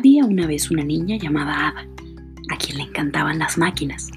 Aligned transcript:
Había 0.00 0.24
una 0.24 0.46
vez 0.46 0.70
una 0.70 0.82
niña 0.82 1.18
llamada 1.18 1.68
Ada, 1.68 1.86
a 2.48 2.56
quien 2.56 2.78
le 2.78 2.84
encantaban 2.84 3.38
las 3.38 3.58
máquinas. 3.58 4.08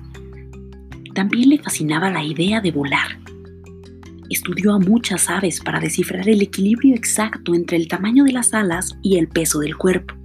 También 1.13 1.49
le 1.49 1.57
fascinaba 1.57 2.09
la 2.09 2.23
idea 2.23 2.61
de 2.61 2.71
volar. 2.71 3.19
Estudió 4.29 4.75
a 4.75 4.79
muchas 4.79 5.29
aves 5.29 5.59
para 5.59 5.81
descifrar 5.81 6.29
el 6.29 6.41
equilibrio 6.41 6.95
exacto 6.95 7.53
entre 7.53 7.75
el 7.75 7.89
tamaño 7.89 8.23
de 8.23 8.31
las 8.31 8.53
alas 8.53 8.97
y 9.01 9.17
el 9.17 9.27
peso 9.27 9.59
del 9.59 9.75
cuerpo. 9.75 10.15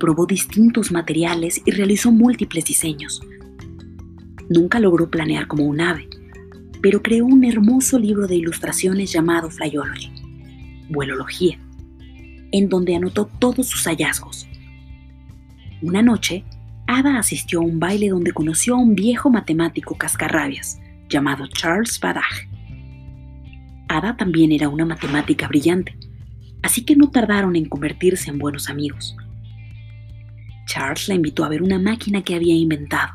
Probó 0.00 0.24
distintos 0.24 0.92
materiales 0.92 1.60
y 1.66 1.70
realizó 1.72 2.10
múltiples 2.10 2.64
diseños. 2.64 3.20
Nunca 4.48 4.80
logró 4.80 5.10
planear 5.10 5.46
como 5.46 5.66
un 5.66 5.82
ave, 5.82 6.08
pero 6.80 7.02
creó 7.02 7.26
un 7.26 7.44
hermoso 7.44 7.98
libro 7.98 8.26
de 8.26 8.36
ilustraciones 8.36 9.12
llamado 9.12 9.50
Flyology, 9.50 10.10
Vuelología, 10.88 11.60
en 12.52 12.68
donde 12.68 12.96
anotó 12.96 13.26
todos 13.38 13.68
sus 13.68 13.84
hallazgos. 13.84 14.46
Una 15.82 16.02
noche, 16.02 16.44
Ada 16.86 17.18
asistió 17.18 17.60
a 17.60 17.64
un 17.64 17.78
baile 17.78 18.08
donde 18.08 18.32
conoció 18.32 18.74
a 18.74 18.78
un 18.78 18.94
viejo 18.94 19.30
matemático 19.30 19.96
cascarrabias 19.96 20.80
llamado 21.08 21.46
Charles 21.48 22.00
Babbage. 22.00 22.48
Ada 23.88 24.16
también 24.16 24.52
era 24.52 24.68
una 24.68 24.84
matemática 24.84 25.48
brillante, 25.48 25.96
así 26.62 26.84
que 26.84 26.96
no 26.96 27.10
tardaron 27.10 27.56
en 27.56 27.66
convertirse 27.66 28.30
en 28.30 28.38
buenos 28.38 28.68
amigos. 28.68 29.16
Charles 30.66 31.08
la 31.08 31.14
invitó 31.14 31.44
a 31.44 31.48
ver 31.48 31.62
una 31.62 31.78
máquina 31.78 32.22
que 32.22 32.34
había 32.34 32.54
inventado. 32.54 33.12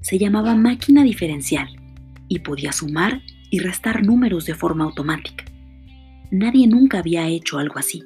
Se 0.00 0.18
llamaba 0.18 0.54
máquina 0.54 1.02
diferencial 1.02 1.68
y 2.28 2.40
podía 2.40 2.72
sumar 2.72 3.22
y 3.50 3.58
restar 3.58 4.04
números 4.04 4.46
de 4.46 4.54
forma 4.54 4.84
automática. 4.84 5.44
Nadie 6.30 6.66
nunca 6.68 6.98
había 7.00 7.26
hecho 7.26 7.58
algo 7.58 7.78
así. 7.78 8.04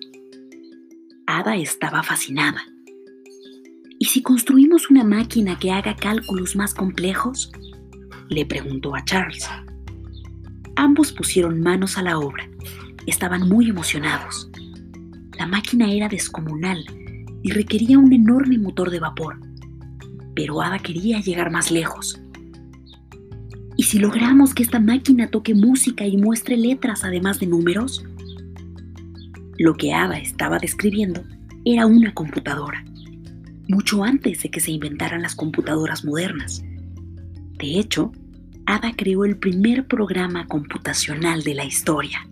Ada 1.37 1.57
estaba 1.57 2.04
fascinada. 2.04 2.63
¿Y 3.99 4.04
si 4.04 4.23
construimos 4.23 4.88
una 4.88 5.02
máquina 5.02 5.59
que 5.59 5.73
haga 5.73 5.96
cálculos 5.96 6.54
más 6.54 6.74
complejos? 6.74 7.51
Le 8.29 8.46
preguntó 8.46 8.95
a 8.95 9.04
Charles. 9.04 9.45
Ambos 10.76 11.10
pusieron 11.10 11.60
manos 11.60 11.99
a 11.99 12.02
la 12.02 12.21
obra. 12.21 12.49
Estaban 13.09 13.49
muy 13.49 13.68
emocionados. 13.68 14.49
La 15.37 15.49
máquina 15.49 15.91
era 15.91 16.09
descomunal 16.09 16.85
y 17.43 17.51
requería 17.51 17.98
un 17.98 18.13
enorme 18.13 18.57
motor 18.57 18.91
de 18.91 19.01
vapor. 19.01 19.41
Pero 20.37 20.63
Ada 20.63 20.79
quería 20.79 21.21
llegar 21.21 21.51
más 21.51 21.73
lejos. 21.73 22.23
¿Y 23.76 23.82
si 23.82 23.98
logramos 23.98 24.54
que 24.54 24.63
esta 24.63 24.79
máquina 24.79 25.26
toque 25.26 25.57
música 25.57 26.07
y 26.07 26.16
muestre 26.16 26.57
letras 26.57 27.02
además 27.02 27.41
de 27.41 27.48
números? 27.48 28.04
Lo 29.59 29.74
que 29.74 29.93
Ada 29.93 30.19
estaba 30.19 30.59
describiendo 30.59 31.23
era 31.65 31.87
una 31.87 32.13
computadora, 32.13 32.85
mucho 33.69 34.05
antes 34.05 34.43
de 34.43 34.51
que 34.51 34.60
se 34.60 34.73
inventaran 34.73 35.23
las 35.23 35.35
computadoras 35.35 36.05
modernas. 36.05 36.63
De 37.59 37.79
hecho, 37.79 38.13
Ada 38.66 38.93
creó 38.97 39.25
el 39.25 39.37
primer 39.37 39.87
programa 39.87 40.47
computacional 40.47 41.43
de 41.43 41.55
la 41.55 41.65
historia. 41.65 42.29